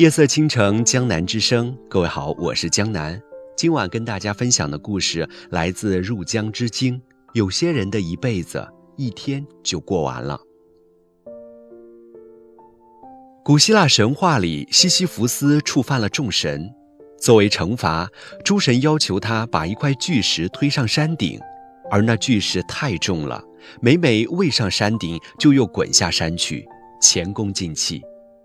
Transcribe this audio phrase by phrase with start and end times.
[0.00, 1.76] 夜色倾城，江南之声。
[1.86, 3.20] 各位好，我是江南。
[3.54, 6.94] 今晚跟大家分享的故事来自《入江之鲸》。
[7.34, 8.66] 有些人的一辈子，
[8.96, 10.40] 一天就过完了。
[13.44, 16.72] 古希腊神话里，西西弗斯触犯了众神，
[17.18, 18.08] 作为惩罚，
[18.42, 21.38] 诸神要求他把一块巨石推上山顶，
[21.90, 23.44] 而那巨石太重了，
[23.82, 26.66] 每每未上山顶，就又滚下山去，
[27.02, 28.00] 前功尽弃。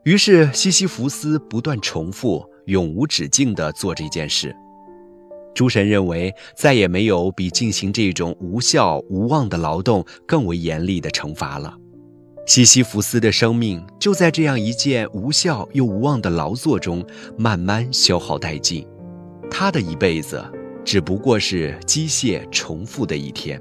[0.06, 4.56] 于是西西弗斯不断重复，永无止境地做这件事。
[5.56, 11.76] 诸神认为再也没有比进行这种无效无望的劳动更为严厉的惩罚了。
[12.46, 17.04] 西西弗斯的生命就在这样一件无效又无望的劳作中
[17.36, 18.88] 慢慢消耗殆尽。
[19.50, 20.44] 他的一辈子
[20.84, 23.60] 只不过是机械重复的一天。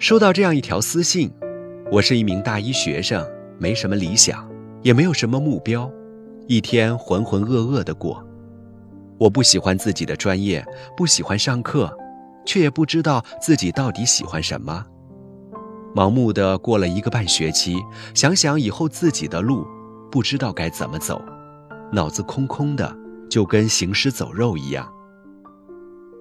[0.00, 1.30] 收到这样一条私信：
[1.92, 3.24] 我是一名大一学生，
[3.60, 4.47] 没什么理想。
[4.82, 5.90] 也没有什么目标，
[6.46, 8.24] 一天浑浑噩噩的过。
[9.18, 10.64] 我不喜欢自己的专业，
[10.96, 11.92] 不喜欢上课，
[12.46, 14.84] 却也不知道自己到底喜欢什么。
[15.94, 17.76] 盲目的过了一个半学期，
[18.14, 19.66] 想想以后自己的路，
[20.10, 21.20] 不知道该怎么走，
[21.90, 22.96] 脑子空空的，
[23.28, 24.88] 就跟行尸走肉一样。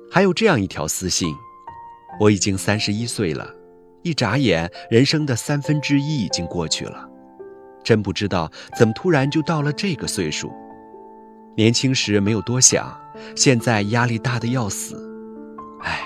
[0.10, 1.36] 还有这样一条私信：
[2.20, 3.48] 我已经三十一岁了，
[4.02, 7.07] 一眨眼，人生的三分之一已经过去了。
[7.88, 10.52] 真不知道怎么突然就到了这个岁数，
[11.56, 12.94] 年轻时没有多想，
[13.34, 15.10] 现在压力大的要死，
[15.84, 16.02] 唉，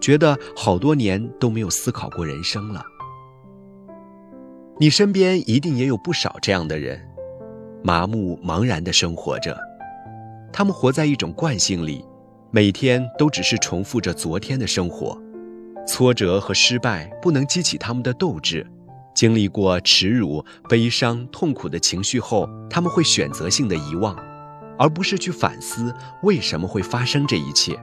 [0.00, 2.80] 觉得好多年都没有思考过人生了。
[4.78, 7.04] 你身边一定也有不少这样的人，
[7.82, 9.58] 麻木茫然的生活着，
[10.52, 12.04] 他们活在一种惯性里，
[12.52, 15.20] 每天都只是重复着昨天的生活，
[15.88, 18.64] 挫折和失败不能激起他们的斗志。
[19.20, 24.16] 经历过耻辱、悲伤、痛苦的情绪后，他们会选择性的遗忘，
[24.78, 27.78] 而不是去反思为什么会发生这一切。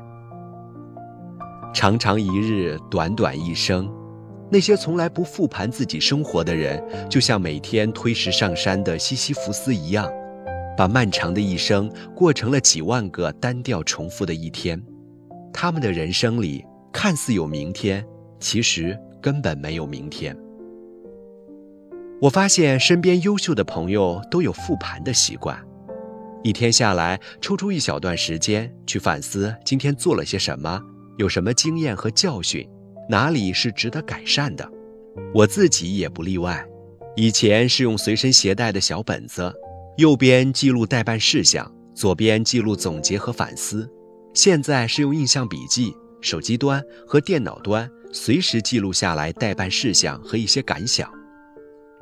[1.76, 3.88] 长长一日，短短一生，
[4.50, 10.10] 那些从来不复盘自己生活的人，就像每天推石上山的西西弗斯一样，
[10.76, 14.84] 把漫长的一生过成了几万个单调重复的一天。
[15.54, 18.04] 他们的人生里看似有明天，
[18.40, 20.36] 其实根本没有明天。
[22.20, 25.56] 我发现身边优秀的朋友都有复盘的习惯，
[26.44, 30.82] 一天下来抽出一小段时间去反思今天做了些什么，
[31.18, 32.68] 有什么经验和教训，
[33.08, 34.68] 哪里是值得改善的。
[35.32, 36.66] 我自己也不例外。
[37.16, 39.54] 以前是用随身携带的小本子，
[39.98, 43.88] 右边记录待办事项，左边记录总结和反思。
[44.34, 51.12] 现在是用印象笔记，手机端和电脑端随时记录下来待办事项和一些感想。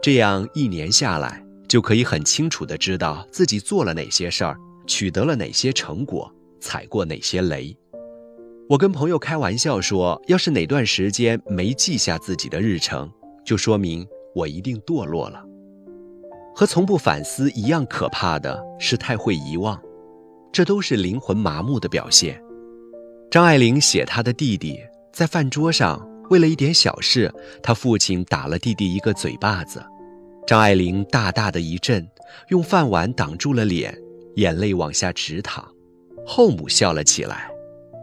[0.05, 4.55] 这样一年下来，就可以很清楚地知道自己做了哪些事儿，
[4.85, 7.75] 取得了哪些成果，踩过哪些雷。
[8.69, 13.11] 我跟朋友开玩笑说，要是哪段时间没记下自己的日程，
[13.44, 14.05] 就说明
[14.35, 15.44] 我一定堕落了。
[16.53, 19.81] 和从不反思一样可怕的是太会遗忘，
[20.53, 22.39] 这都是灵魂麻木的表现。
[23.31, 24.79] 张爱玲写她的弟弟
[25.11, 27.33] 在饭桌上，为了一点小事，
[27.63, 29.83] 他父亲打了弟弟一个嘴巴子。
[30.47, 32.07] 张爱玲大大的一震，
[32.50, 33.97] 用饭碗挡住了脸，
[34.35, 35.66] 眼泪往下直淌。
[36.23, 37.50] 后母笑了起来：“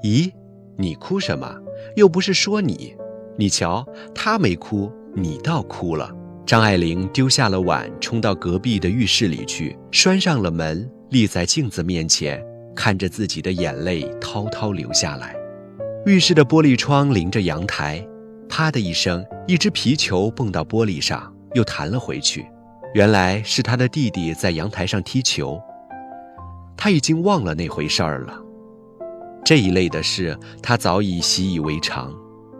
[0.03, 0.29] 咦，
[0.77, 1.55] 你哭什么？
[1.95, 2.97] 又不是说你。
[3.37, 6.11] 你瞧，他没哭，你倒哭了。”
[6.45, 15.37] 张爱玲丢下了碗，冲到隔壁的浴室里去，拴上了门，立在镜子面前，看着自己的眼泪滔滔流下来。
[16.07, 18.05] 浴室的玻璃窗临着阳台，
[18.49, 21.32] 啪的一声，一只皮球蹦到玻璃上。
[21.55, 22.47] 又弹了回去，
[22.95, 25.61] 原来是他的弟弟在阳台上踢球。
[26.77, 28.37] 他已经忘了那回事儿了，
[29.45, 32.13] 这一类的事他早已习以为常。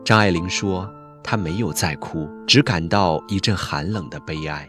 [0.05, 0.89] 张爱玲说
[1.23, 4.69] ：“他没有再哭，只感到一阵寒冷的悲哀。”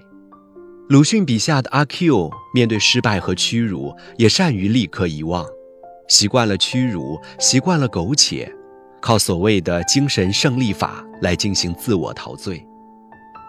[0.90, 5.46] 鲁迅笔下的阿 Q 面对失败和屈辱，也善于立刻遗忘，
[6.08, 8.52] 习惯了屈辱，习惯了苟且，
[9.02, 12.64] 靠所谓的精神胜利法来进行自我陶醉。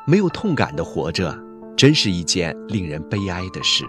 [0.06, 1.34] 没有痛感的活着，
[1.76, 3.84] 真是一件令人悲哀的事。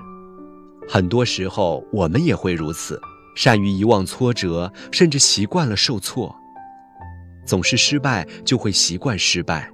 [0.88, 3.00] 很多时候，我们也会如此，
[3.36, 6.34] 善于遗忘挫折，甚至习惯了受挫。
[7.46, 9.68] 总是失败，就会习惯失败；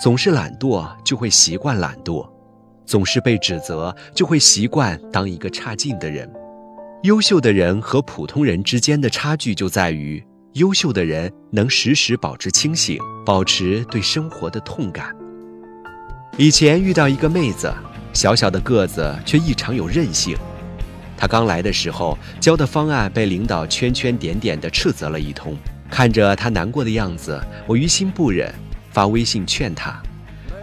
[0.00, 2.24] 总是懒惰，就会习惯懒惰；
[2.86, 6.30] 总是被指责，就会习惯当一个差劲的人。
[7.02, 15.12] 优秀的人和普通人之间的差距就在于，优秀的人能时时保持清醒，保持对生活的痛感。
[16.38, 17.70] 以前遇到一个妹子，
[18.14, 20.34] 小小的个子却异常有韧性，
[21.14, 25.54] 她刚来的时候交的方案被领导圈圈点点地斥责了一通，
[25.90, 28.50] 看着她难过的样子，我于心不忍，
[28.90, 30.02] 发微信劝她：“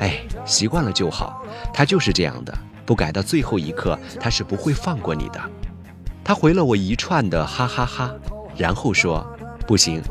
[0.01, 5.39] 哎，习惯了就好，她就是这样的，不改到最后一刻，她是不会放过你的。”
[6.25, 8.12] 她回了我一串的哈哈哈，
[8.57, 9.24] 然后说
[9.68, 10.01] ：“不行，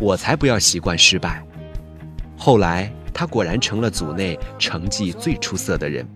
[0.00, 1.44] 我才不要习惯失败。”
[2.38, 6.06] 后来他果然成了组内成绩最出色的人。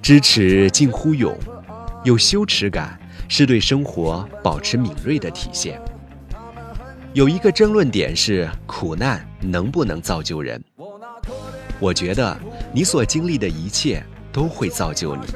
[0.00, 1.36] 知耻近乎勇。
[2.04, 2.98] 有羞耻感
[3.28, 5.78] 是对生活保持敏锐的体现。
[7.12, 10.58] 有一个争论点是：苦难能不能造就人？
[11.78, 12.34] 我觉得
[12.72, 14.02] 你所经历的一切
[14.32, 15.26] 都会造就你。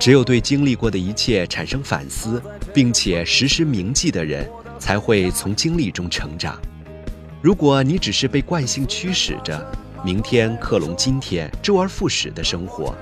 [0.00, 2.40] 只有对经历过的一切产生反思，
[2.72, 4.48] 并且时时铭记的人，
[4.78, 6.58] 才会从经历中成长。
[7.42, 9.70] 如果你只是被惯性驱使着，
[10.04, 12.92] 明天克隆今天，周而复始的生活，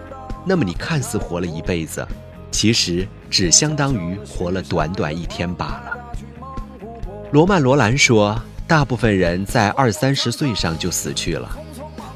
[0.44, 2.06] 那么你看似活了一辈子。
[2.50, 6.12] 其实只相当于活了短短一天罢了。
[7.32, 8.38] 罗曼·罗兰说
[8.69, 11.49] ：“大部分人在二三十岁上就死去了，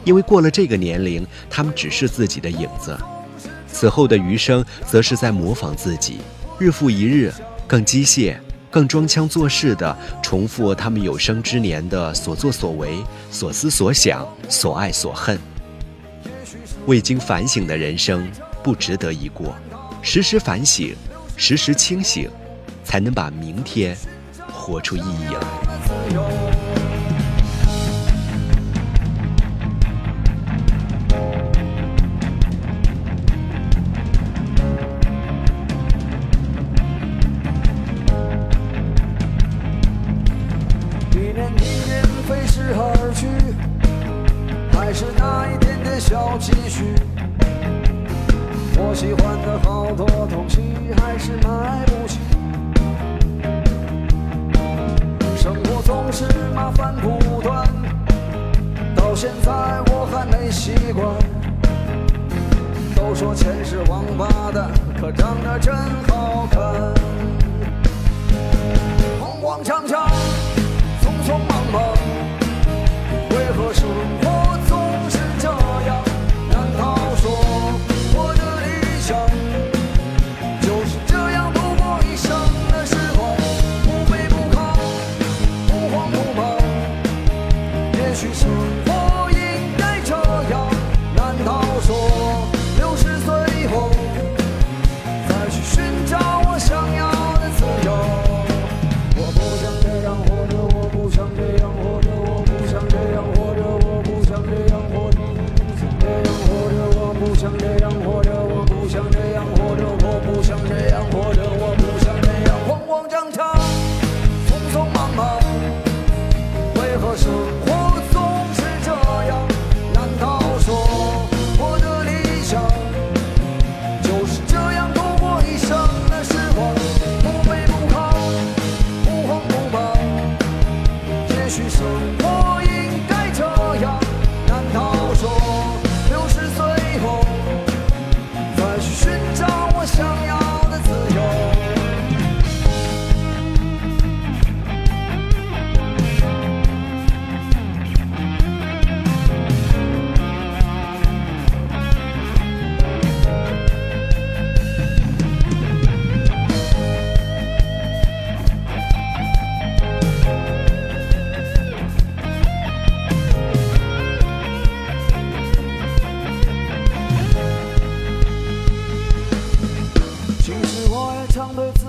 [0.05, 2.99] 因为过了这个年龄，他们只是自己的影子。
[3.67, 6.19] 此后的余生，则是在模仿自己，
[6.59, 7.33] 日复一日，
[7.67, 8.37] 更机械、
[8.75, 12.99] 更装腔作势地重复他们有生之年的所作所为、
[13.31, 15.39] 所思所想、所爱所恨。
[16.87, 18.29] 未经反省的人生，
[18.65, 19.55] 不值得一过。”
[20.03, 20.93] 时时反省，
[21.37, 22.29] 时时清醒，
[22.83, 23.97] 才能把明天
[24.53, 26.64] 活出意义来。
[49.05, 50.63] 喜欢的好多东西
[50.97, 52.19] 还是买不起，
[55.37, 56.25] 生活总是
[56.55, 57.69] 麻烦不断，
[58.97, 59.53] 到现在
[59.93, 61.07] 我还没习惯。
[62.97, 65.75] 都说钱是王八蛋，可长得真
[66.09, 66.63] 好看。
[69.21, 69.94] 慌慌张张，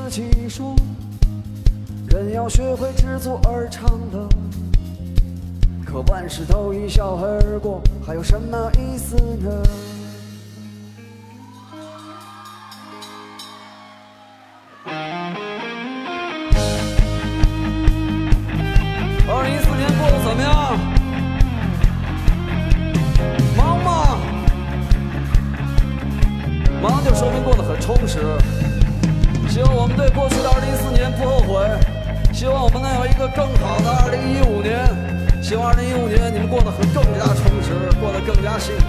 [0.09, 0.75] 己说，
[2.09, 4.29] 人要学会知足而常乐，
[5.85, 9.63] 可万事都一笑而过，还有什么意思呢？
[19.27, 20.77] 二零一四年过得怎么样？
[23.57, 24.17] 忙吗？
[26.81, 28.19] 忙就说明过得很充实。
[29.55, 31.63] 希望我们对过去的二零一四年不后悔。
[32.33, 34.83] 希望我们能有一个更好的二零一五年。
[35.41, 37.71] 希望二零一五年你们过得很更加充实，
[38.01, 38.85] 过得更加幸福。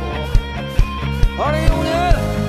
[1.41, 2.46] 二零一五年。